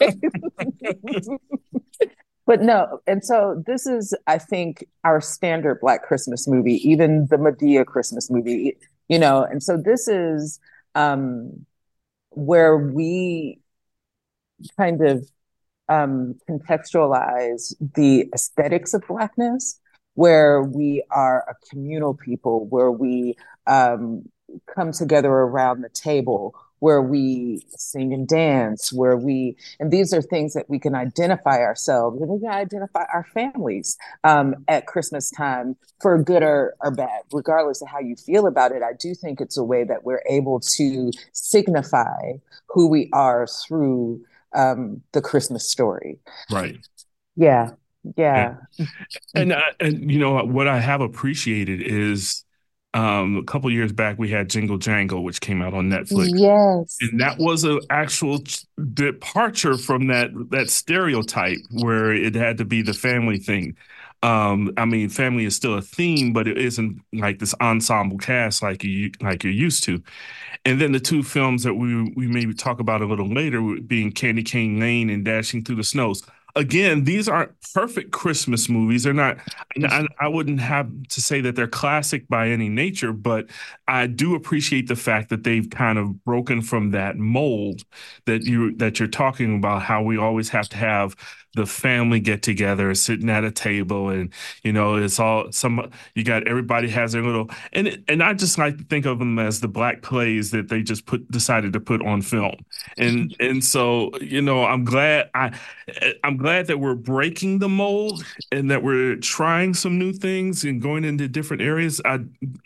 [0.00, 0.12] okay
[2.46, 7.36] but no and so this is i think our standard black christmas movie even the
[7.36, 8.76] Madea christmas movie
[9.08, 10.58] you know and so this is
[10.94, 11.66] um
[12.30, 13.60] where we
[14.78, 15.28] kind of
[15.88, 19.80] um contextualize the aesthetics of blackness
[20.14, 23.34] where we are a communal people where we
[23.66, 24.22] um
[24.66, 30.20] come together around the table where we sing and dance, where we, and these are
[30.20, 35.30] things that we can identify ourselves and we can identify our families um, at Christmas
[35.30, 38.82] time for good or, or bad, regardless of how you feel about it.
[38.82, 42.32] I do think it's a way that we're able to signify
[42.68, 44.22] who we are through
[44.56, 46.18] um, the Christmas story.
[46.50, 46.78] Right.
[47.36, 47.70] Yeah.
[48.16, 48.56] Yeah.
[48.78, 48.88] And,
[49.34, 52.44] and, uh, and you know what I have appreciated is
[52.96, 56.30] um, a couple years back, we had Jingle Jangle, which came out on Netflix.
[56.32, 58.38] Yes, and that was an actual
[58.94, 63.76] departure from that that stereotype where it had to be the family thing.
[64.22, 68.62] Um, I mean, family is still a theme, but it isn't like this ensemble cast
[68.62, 70.02] like you like you're used to.
[70.64, 74.12] And then the two films that we we maybe talk about a little later, being
[74.12, 76.22] Candy Cane Lane and Dashing Through the Snows.
[76.56, 79.04] again, these aren't perfect Christmas movies.
[79.04, 79.38] They're not.
[79.84, 83.46] I, I wouldn't have to say that they're classic by any nature, but
[83.86, 87.82] I do appreciate the fact that they've kind of broken from that mold
[88.24, 89.82] that you that you're talking about.
[89.82, 91.14] How we always have to have
[91.56, 95.90] the family get together, sitting at a table, and you know, it's all some.
[96.14, 99.38] You got everybody has their little, and and I just like to think of them
[99.38, 102.56] as the black plays that they just put decided to put on film,
[102.96, 105.58] and and so you know, I'm glad I
[106.22, 110.80] I'm glad that we're breaking the mold and that we're trying some new things and
[110.80, 112.00] going into different areas.
[112.04, 112.20] I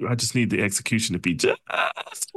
[0.09, 1.61] I just need the execution to be just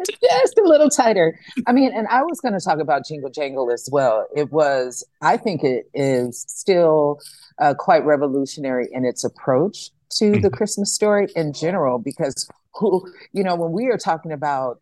[0.05, 1.39] just a little tighter.
[1.67, 4.27] I mean, and I was going to talk about Jingle Jangle as well.
[4.35, 7.19] It was, I think, it is still
[7.59, 10.55] uh, quite revolutionary in its approach to the mm-hmm.
[10.55, 14.79] Christmas story in general, because who, you know, when we are talking about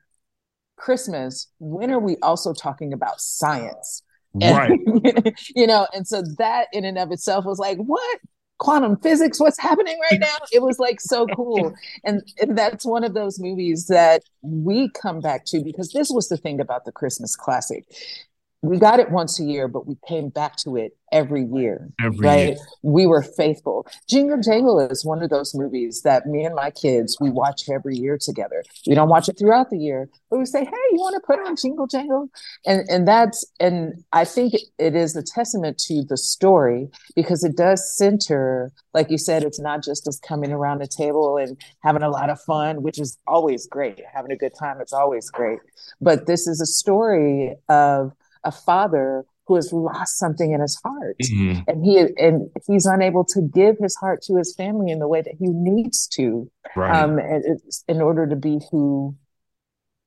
[0.76, 4.04] Christmas, when are we also talking about science?
[4.34, 4.80] Right.
[5.04, 8.20] And, you know, and so that in and of itself was like, what?
[8.60, 10.38] Quantum physics, what's happening right now?
[10.52, 11.74] It was like so cool.
[12.04, 16.30] And, and that's one of those movies that we come back to because this was
[16.30, 17.86] the thing about the Christmas classic
[18.64, 21.90] we got it once a year, but we came back to it every year.
[22.00, 22.48] Every right?
[22.50, 22.58] Year.
[22.84, 23.88] We were faithful.
[24.08, 27.98] Jingle Jangle is one of those movies that me and my kids we watch every
[27.98, 28.64] year together.
[28.86, 31.40] We don't watch it throughout the year, but we say, "Hey, you want to put
[31.40, 32.30] on Jingle Jangle?"
[32.66, 37.58] And and that's and I think it is a testament to the story because it
[37.58, 42.04] does center, like you said, it's not just us coming around the table and having
[42.04, 44.02] a lot of fun, which is always great.
[44.14, 45.60] Having a good time, it's always great.
[46.00, 51.18] But this is a story of a father who has lost something in his heart
[51.24, 51.60] mm-hmm.
[51.68, 55.22] and he and he's unable to give his heart to his family in the way
[55.22, 57.04] that he needs to right.
[57.04, 57.20] um,
[57.88, 59.16] in order to be who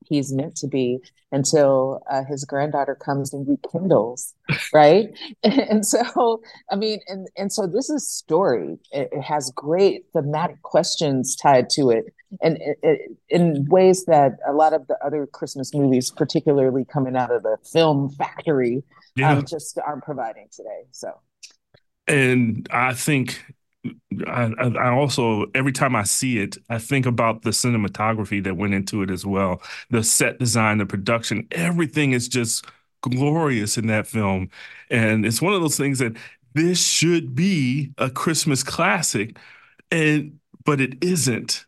[0.07, 0.99] he's meant to be
[1.33, 4.35] until uh, his granddaughter comes and rekindles
[4.73, 5.11] right?
[5.45, 8.79] And so i mean and and so this is story.
[8.93, 12.15] It, it has great thematic questions tied to it.
[12.43, 17.17] And it, it, in ways that a lot of the other christmas movies particularly coming
[17.17, 18.83] out of the film factory
[19.17, 19.33] yeah.
[19.33, 21.13] um, just aren't providing today so.
[22.07, 23.45] And i think
[24.27, 28.75] I, I also every time I see it, I think about the cinematography that went
[28.75, 29.63] into it as well.
[29.91, 32.67] The set design, the production, everything is just
[33.03, 34.49] glorious in that film.
[34.91, 36.17] And it's one of those things that
[36.55, 39.39] this should be a Christmas classic,
[39.91, 41.67] and but it isn't.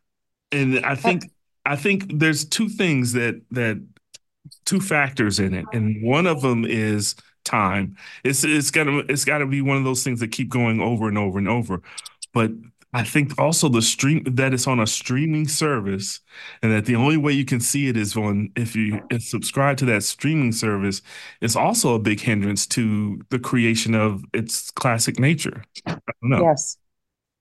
[0.52, 1.24] And I think
[1.64, 3.84] I think there's two things that that
[4.64, 7.96] two factors in it, and one of them is time.
[8.24, 11.16] It's it's gotta it's gotta be one of those things that keep going over and
[11.16, 11.80] over and over.
[12.34, 12.50] But
[12.92, 16.20] I think also the stream that it's on a streaming service,
[16.62, 19.84] and that the only way you can see it is on if you subscribe to
[19.86, 21.02] that streaming service,
[21.40, 25.62] is also a big hindrance to the creation of its classic nature.
[26.22, 26.78] Yes.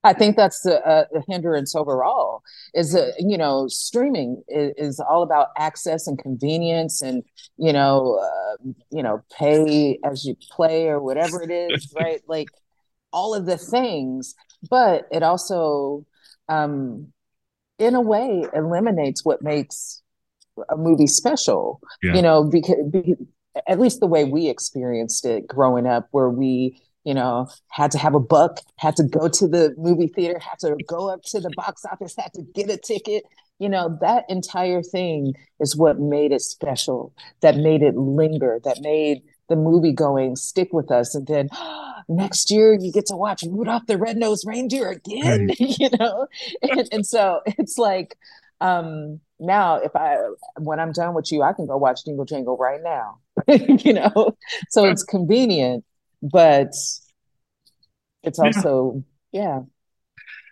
[0.06, 2.44] I think that's the, the hindrance overall.
[2.74, 7.24] Is that you know streaming is, is, all about access and convenience, and
[7.58, 12.22] you know, uh, you know, pay as you play or whatever it is, right?
[12.28, 12.50] Like
[13.12, 14.36] all of the things,
[14.70, 16.06] but it also,
[16.50, 17.08] um,
[17.80, 20.04] in a way, eliminates what makes
[20.70, 21.82] a movie special.
[22.04, 22.16] Yeah.
[22.16, 23.26] You know, because, because
[23.68, 27.98] at least the way we experienced it growing up, where we you know, had to
[27.98, 31.40] have a buck, had to go to the movie theater, had to go up to
[31.40, 33.24] the box office, had to get a ticket.
[33.60, 38.80] You know, that entire thing is what made it special, that made it linger, that
[38.82, 41.14] made the movie going stick with us.
[41.14, 45.60] And then oh, next year you get to watch Rudolph the Red-Nosed Reindeer again, right.
[45.80, 46.28] you know?
[46.64, 48.18] And, and so it's like,
[48.62, 50.16] um, now if I
[50.58, 53.20] when I'm done with you, I can go watch Jingle Jangle right now.
[53.48, 54.36] you know,
[54.70, 55.84] so it's convenient
[56.32, 56.74] but
[58.24, 59.62] it's also yeah.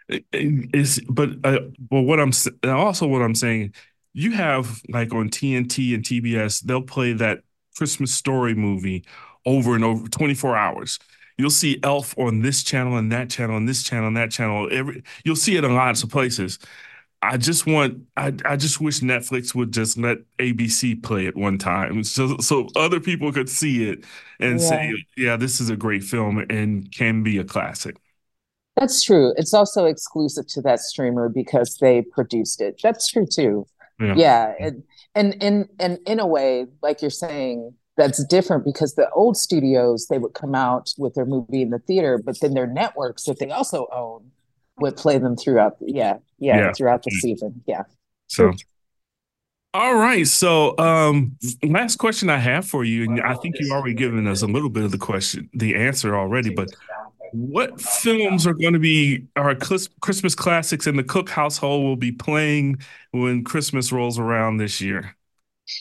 [0.08, 0.20] yeah.
[0.32, 2.32] It's but uh, but what I'm
[2.64, 3.74] also what I'm saying,
[4.14, 7.40] you have like on TNT and TBS, they'll play that
[7.76, 9.06] Christmas Story movie
[9.46, 11.00] over and over 24 hours.
[11.38, 14.70] You'll see Elf on this channel and that channel and this channel and that channel.
[14.72, 16.60] Every you'll see it in lots of places.
[17.24, 21.58] I just want I, I just wish Netflix would just let ABC play it one
[21.58, 24.04] time so so other people could see it
[24.40, 24.68] and yeah.
[24.68, 27.98] say yeah this is a great film and can be a classic.
[28.76, 29.34] That's true.
[29.38, 32.80] It's also exclusive to that streamer because they produced it.
[32.82, 33.68] That's true too.
[34.00, 34.16] Yeah.
[34.18, 34.54] yeah.
[34.60, 34.84] And,
[35.16, 40.08] and and and in a way like you're saying that's different because the old studios
[40.08, 43.38] they would come out with their movie in the theater but then their networks that
[43.40, 44.32] they also own
[44.80, 45.78] would play them throughout.
[45.82, 46.72] Yeah, yeah, yeah.
[46.74, 47.64] throughout the season.
[47.66, 47.84] Yeah.
[48.28, 48.54] So,
[49.74, 50.28] All right.
[50.28, 54.42] So, um, last question I have for you, and I think you've already given us
[54.42, 56.70] a little bit of the question, the answer already, but
[57.32, 62.12] what films are going to be our Christmas classics and the Cook household will be
[62.12, 62.78] playing
[63.12, 65.16] when Christmas rolls around this year?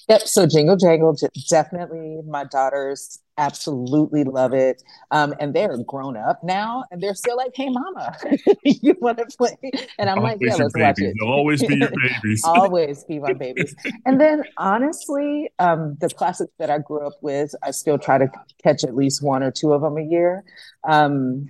[0.09, 0.23] Yep.
[0.23, 1.17] So Jingle Jangle,
[1.49, 4.83] definitely my daughters absolutely love it.
[5.11, 8.17] Um, and they're grown up now and they're still like, hey, mama,
[8.65, 9.57] you want to play?
[9.99, 10.83] And I'm always like, yeah, let's babies.
[10.83, 11.15] watch it.
[11.19, 12.43] They'll always be your babies.
[12.45, 13.75] always be my babies.
[14.05, 18.29] And then honestly, um, the classics that I grew up with, I still try to
[18.63, 20.45] catch at least one or two of them a year.
[20.85, 21.49] Um,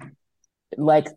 [0.77, 1.09] like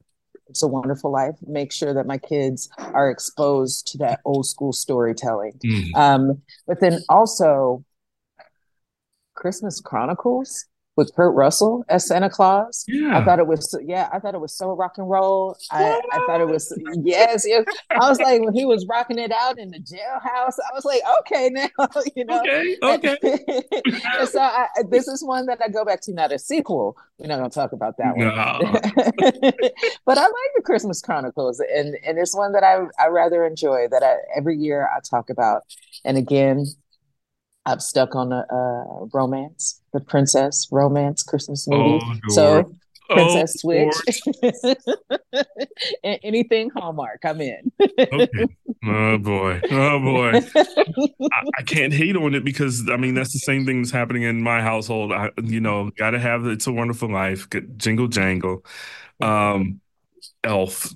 [0.47, 1.35] it's a Wonderful Life.
[1.45, 5.59] Make sure that my kids are exposed to that old school storytelling.
[5.63, 5.95] Mm.
[5.95, 7.83] Um, but then also
[9.33, 10.65] Christmas Chronicles
[10.95, 12.85] with Kurt Russell as Santa Claus.
[12.87, 13.17] Yeah.
[13.17, 15.57] I thought it was yeah, I thought it was so rock and roll.
[15.71, 17.65] I, I thought it was yes, yes.
[17.91, 21.01] I was like when he was rocking it out in the jailhouse, I was like,
[21.19, 21.67] okay, now
[22.15, 22.39] you know.
[22.39, 23.71] Okay, okay.
[24.25, 26.97] so I, this is one that I go back to, not a sequel.
[27.17, 28.25] We're not gonna talk about that one.
[30.05, 33.87] But I like the Christmas Chronicles, and and it's one that I I rather enjoy
[33.89, 35.63] that I every year I talk about.
[36.03, 36.65] And again,
[37.65, 41.99] I'm stuck on a, a romance, the princess romance Christmas movie.
[42.03, 42.71] Oh, so
[43.09, 45.45] Princess oh, Switch,
[46.03, 47.71] anything Hallmark, I'm in.
[47.81, 48.45] okay.
[48.87, 50.41] Oh boy, oh boy,
[51.31, 54.23] I, I, can't hate on it because I mean that's the same thing that's happening
[54.23, 55.11] in my household.
[55.11, 57.47] I, you know, got to have "It's a Wonderful Life,"
[57.77, 58.63] Jingle Jangle,
[59.21, 59.81] um,
[60.43, 60.93] Elf,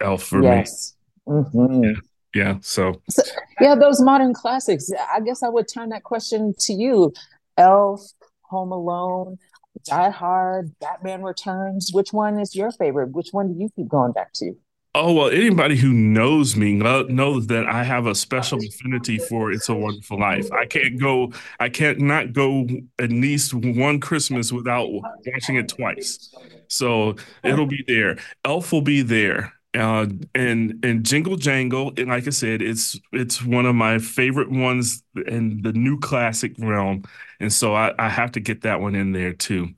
[0.00, 0.94] Elf for yes.
[1.26, 1.34] me.
[1.34, 1.84] Mm-hmm.
[1.84, 1.92] Yeah
[2.34, 3.00] yeah so.
[3.08, 3.22] so.
[3.60, 7.12] yeah those modern classics i guess i would turn that question to you
[7.56, 8.00] elf
[8.42, 9.36] home alone
[9.84, 14.12] die hard batman returns which one is your favorite which one do you keep going
[14.12, 14.54] back to
[14.92, 19.68] Oh well, anybody who knows me knows that I have a special affinity for "It's
[19.68, 22.66] a Wonderful Life." I can't go, I can't not go
[22.98, 26.34] at least one Christmas without watching it twice.
[26.66, 27.14] So
[27.44, 28.18] it'll be there.
[28.44, 29.52] Elf will be there.
[29.72, 34.50] Uh, and and Jingle Jangle, and like I said, it's it's one of my favorite
[34.50, 37.04] ones in the new classic realm,
[37.38, 39.68] and so I, I have to get that one in there too.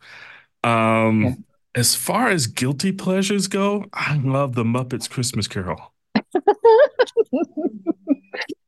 [0.64, 1.34] Um, yeah.
[1.74, 5.92] As far as guilty pleasures go, I love the Muppets Christmas Carol.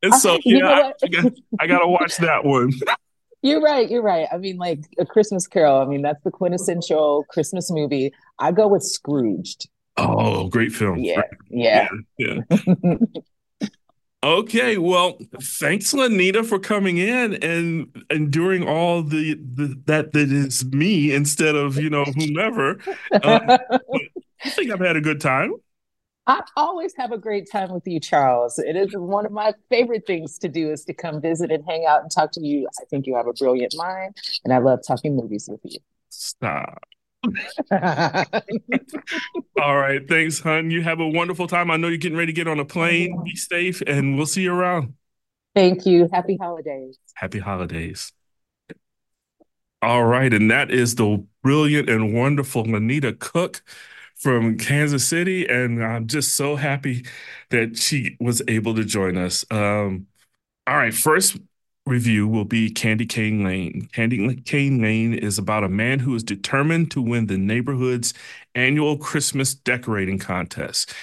[0.03, 2.71] and so yeah, I, I, got, I gotta watch that one.
[3.41, 3.89] You're right.
[3.89, 4.27] You're right.
[4.31, 5.79] I mean, like a Christmas Carol.
[5.79, 8.11] I mean, that's the quintessential Christmas movie.
[8.39, 9.69] I go with Scrooged.
[9.97, 10.99] Oh, great film.
[10.99, 11.21] Yeah.
[11.49, 11.87] Yeah.
[12.17, 12.39] Yeah.
[12.49, 12.95] yeah.
[14.23, 14.77] okay.
[14.77, 21.13] Well, thanks, Lanita, for coming in and enduring all the, the that that is me
[21.13, 22.77] instead of, you know, whomever.
[23.23, 23.41] Um,
[24.43, 25.53] I think I've had a good time.
[26.27, 28.57] I always have a great time with you, Charles.
[28.57, 31.85] It is one of my favorite things to do is to come visit and hang
[31.85, 32.67] out and talk to you.
[32.81, 35.79] I think you have a brilliant mind, and I love talking movies with you.
[36.09, 36.83] Stop.
[39.61, 40.07] All right.
[40.07, 40.71] Thanks, hun.
[40.71, 41.71] You have a wonderful time.
[41.71, 43.23] I know you're getting ready to get on a plane.
[43.23, 44.93] Be safe, and we'll see you around.
[45.53, 46.09] Thank you.
[46.11, 46.97] Happy holidays.
[47.15, 48.11] Happy holidays.
[49.81, 50.33] All right.
[50.33, 53.63] And that is the brilliant and wonderful Lanita Cook
[54.15, 55.47] from Kansas City.
[55.47, 57.05] And I'm just so happy
[57.51, 59.45] that she was able to join us.
[59.51, 60.07] Um,
[60.67, 60.93] all right.
[60.93, 61.37] First,
[61.85, 63.87] review will be Candy Cane Lane.
[63.93, 68.13] Candy Cane Lane is about a man who is determined to win the neighborhood's
[68.55, 70.93] annual Christmas decorating contest.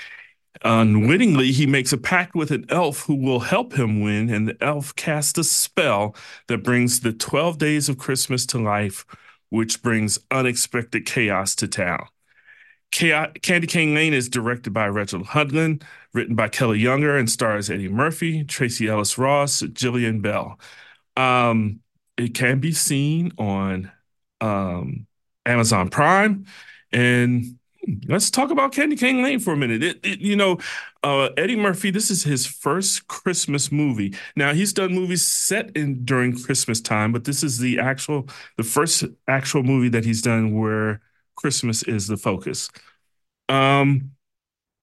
[0.64, 4.56] Unwittingly, he makes a pact with an elf who will help him win, and the
[4.62, 6.16] elf casts a spell
[6.48, 9.06] that brings the 12 days of Christmas to life,
[9.50, 12.06] which brings unexpected chaos to town.
[12.90, 15.80] Candy Cane Lane is directed by Reginald Hudlin,
[16.14, 20.58] written by Kelly Younger, and stars Eddie Murphy, Tracee Ellis Ross, Jillian Bell.
[21.16, 21.80] Um,
[22.16, 23.90] it can be seen on
[24.40, 25.06] um,
[25.46, 26.46] Amazon Prime.
[26.92, 27.58] And
[28.06, 29.82] let's talk about Candy Cane Lane for a minute.
[29.82, 30.58] It, it, you know,
[31.02, 34.14] uh, Eddie Murphy, this is his first Christmas movie.
[34.36, 38.62] Now he's done movies set in during Christmas time, but this is the actual, the
[38.62, 41.00] first actual movie that he's done where
[41.34, 42.68] Christmas is the focus.
[43.48, 44.12] Um,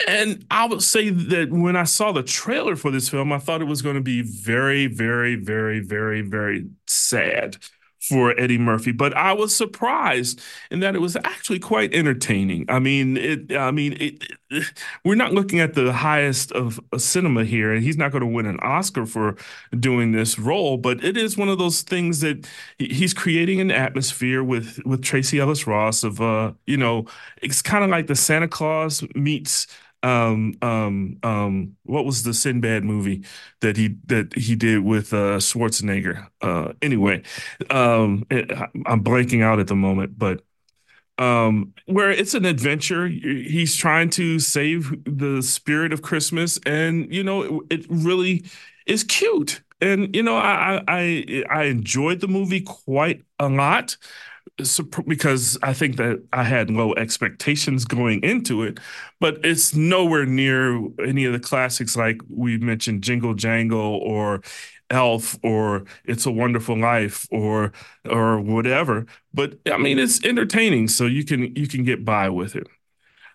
[0.08, 3.62] and I would say that when I saw the trailer for this film, I thought
[3.62, 7.58] it was going to be very, very, very, very, very sad
[8.00, 10.42] for Eddie Murphy, but I was surprised
[10.72, 12.66] in that it was actually quite entertaining.
[12.70, 13.52] I mean, it.
[13.54, 14.66] I mean, it, it,
[15.06, 18.46] we're not looking at the highest of cinema here, and he's not going to win
[18.46, 19.36] an Oscar for
[19.78, 20.78] doing this role.
[20.78, 22.48] But it is one of those things that
[22.78, 27.06] he's creating an atmosphere with with Tracee Ellis Ross of, uh, you know,
[27.42, 29.68] it's kind of like the Santa Claus meets
[30.04, 33.24] um, um, um, what was the Sinbad movie
[33.62, 36.28] that he that he did with uh, Schwarzenegger?
[36.42, 37.24] Uh, anyway,
[37.70, 38.52] um, it,
[38.86, 40.42] I'm blanking out at the moment, but
[41.18, 43.08] um, where it's an adventure.
[43.08, 48.46] He's trying to save the spirit of Christmas, and you know, it, it really
[48.86, 49.62] is cute.
[49.82, 53.98] And you know, I I I enjoyed the movie quite a lot
[55.08, 58.80] because I think that I had low expectations going into it,
[59.20, 64.42] but it's nowhere near any of the classics like we mentioned Jingle Jangle or
[64.90, 67.72] Elf or It's a Wonderful Life or
[68.10, 69.06] or whatever.
[69.34, 72.68] But I mean, it's entertaining, so you can you can get by with it.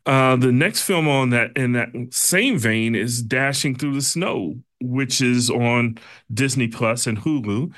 [0.06, 4.56] Uh, the next film on that in that same vein is Dashing Through the Snow,
[4.80, 5.96] which is on
[6.32, 7.72] Disney Plus and Hulu.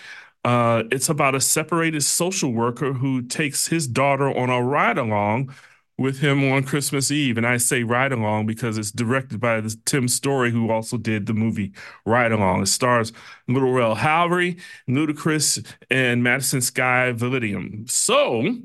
[0.46, 5.52] Uh, it's about a separated social worker who takes his daughter on a ride along
[5.98, 7.38] with him on Christmas Eve.
[7.38, 11.26] And I say Ride Along because it's directed by this Tim Story, who also did
[11.26, 11.72] the movie
[12.04, 12.62] Ride Along.
[12.62, 13.12] It stars
[13.48, 17.88] Little Rel Howery, Ludacris, and Madison Skye Validum.
[17.88, 18.56] So,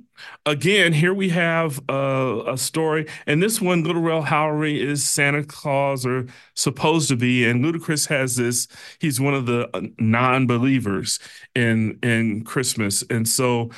[0.45, 3.07] again, here we have a, a story.
[3.25, 6.25] And this one, Little Rel Howery is Santa Claus or
[6.55, 7.45] supposed to be.
[7.47, 8.67] And Ludacris has this,
[8.99, 11.19] he's one of the uh, non believers
[11.55, 13.03] in, in Christmas.
[13.09, 13.69] And so,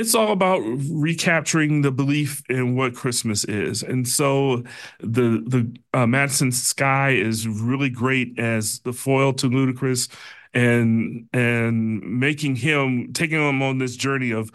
[0.00, 3.82] it's all about recapturing the belief in what Christmas is.
[3.82, 4.64] And so
[5.00, 10.08] the the uh, Madison Skye is really great as the foil to Ludacris
[10.54, 14.50] and and making him taking him on this journey of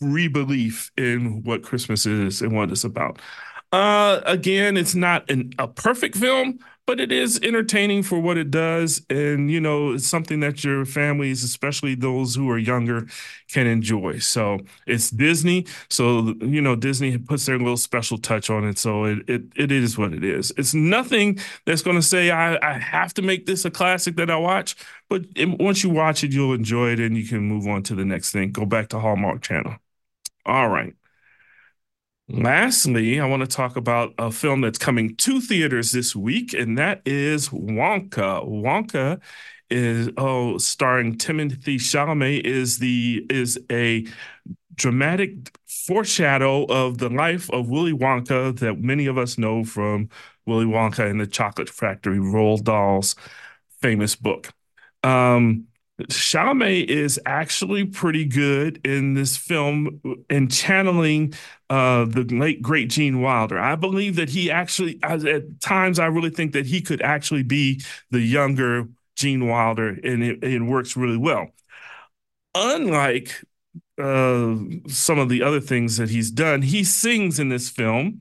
[0.00, 3.20] rebelief in what Christmas is and what it's about.
[3.72, 6.58] Uh, again, it's not an, a perfect film,
[6.88, 9.02] but it is entertaining for what it does.
[9.10, 13.06] And, you know, it's something that your families, especially those who are younger,
[13.52, 14.20] can enjoy.
[14.20, 15.66] So it's Disney.
[15.90, 18.78] So, you know, Disney puts their little special touch on it.
[18.78, 20.50] So it, it, it is what it is.
[20.56, 24.30] It's nothing that's going to say, I, I have to make this a classic that
[24.30, 24.74] I watch.
[25.10, 27.94] But it, once you watch it, you'll enjoy it and you can move on to
[27.94, 28.50] the next thing.
[28.50, 29.76] Go back to Hallmark Channel.
[30.46, 30.94] All right.
[32.30, 36.76] Lastly, I want to talk about a film that's coming to theaters this week, and
[36.76, 38.46] that is Wonka.
[38.46, 39.20] Wonka
[39.70, 44.06] is oh, starring Timothée Chalamet is the is a
[44.74, 50.10] dramatic foreshadow of the life of Willy Wonka that many of us know from
[50.44, 53.16] Willy Wonka and the Chocolate Factory, Roald Dahl's
[53.80, 54.52] famous book.
[55.02, 55.67] Um,
[56.02, 61.34] Chalamet is actually pretty good in this film in channeling
[61.70, 63.58] uh, the late great Gene Wilder.
[63.58, 67.82] I believe that he actually, at times, I really think that he could actually be
[68.10, 71.48] the younger Gene Wilder, and it, it works really well.
[72.54, 73.44] Unlike
[74.00, 74.54] uh,
[74.86, 78.20] some of the other things that he's done, he sings in this film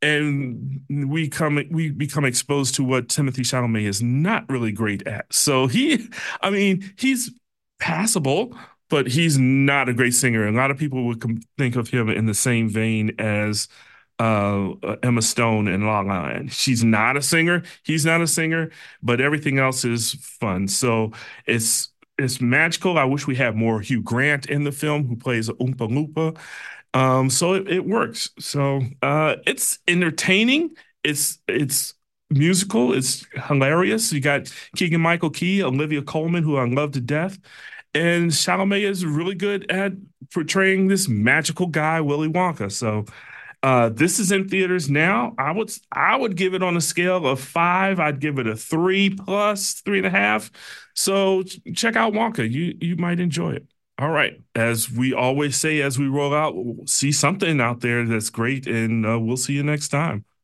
[0.00, 5.32] and we come we become exposed to what Timothée Chalamet is not really great at.
[5.32, 6.08] So he,
[6.40, 7.30] I mean, he's
[7.80, 8.56] passable,
[8.88, 10.46] but he's not a great singer.
[10.46, 11.22] A lot of people would
[11.56, 13.68] think of him in the same vein as
[14.18, 14.70] uh,
[15.02, 16.52] Emma Stone and La La Land.
[16.52, 17.62] She's not a singer.
[17.84, 18.70] He's not a singer,
[19.02, 20.68] but everything else is fun.
[20.68, 21.12] So
[21.46, 22.98] it's it's magical.
[22.98, 26.36] I wish we had more Hugh Grant in the film, who plays Oompa Loompa.
[26.94, 28.30] Um, so it, it works.
[28.38, 30.70] So uh, it's entertaining.
[31.04, 31.94] It's it's
[32.30, 32.92] musical.
[32.92, 34.12] It's hilarious.
[34.12, 37.38] You got Keegan Michael Key, Olivia Colman, who I love to death,
[37.94, 39.92] and Chalamet is really good at
[40.32, 42.70] portraying this magical guy, Willy Wonka.
[42.70, 43.04] So
[43.62, 45.34] uh, this is in theaters now.
[45.38, 48.00] I would I would give it on a scale of five.
[48.00, 50.50] I'd give it a three plus, three and a half.
[50.94, 51.42] So
[51.74, 52.48] check out Wonka.
[52.50, 53.66] You you might enjoy it.
[53.98, 54.40] All right.
[54.54, 56.54] As we always say, as we roll out,
[56.88, 60.24] see something out there that's great, and uh, we'll see you next time.